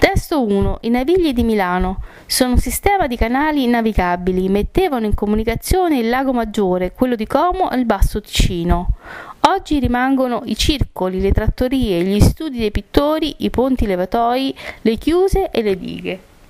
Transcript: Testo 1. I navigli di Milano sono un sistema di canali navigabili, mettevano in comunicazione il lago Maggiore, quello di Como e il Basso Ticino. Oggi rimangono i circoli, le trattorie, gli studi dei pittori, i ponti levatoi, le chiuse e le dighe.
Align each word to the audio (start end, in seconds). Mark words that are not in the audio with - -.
Testo 0.00 0.42
1. 0.42 0.78
I 0.80 0.88
navigli 0.88 1.34
di 1.34 1.42
Milano 1.42 2.02
sono 2.24 2.52
un 2.52 2.58
sistema 2.58 3.06
di 3.06 3.18
canali 3.18 3.66
navigabili, 3.66 4.48
mettevano 4.48 5.04
in 5.04 5.12
comunicazione 5.12 5.98
il 5.98 6.08
lago 6.08 6.32
Maggiore, 6.32 6.92
quello 6.92 7.16
di 7.16 7.26
Como 7.26 7.70
e 7.70 7.76
il 7.76 7.84
Basso 7.84 8.22
Ticino. 8.22 8.94
Oggi 9.40 9.78
rimangono 9.78 10.40
i 10.46 10.56
circoli, 10.56 11.20
le 11.20 11.32
trattorie, 11.32 12.02
gli 12.02 12.18
studi 12.18 12.56
dei 12.56 12.70
pittori, 12.70 13.34
i 13.40 13.50
ponti 13.50 13.84
levatoi, 13.84 14.56
le 14.80 14.96
chiuse 14.96 15.50
e 15.50 15.60
le 15.60 15.76
dighe. 15.78 16.20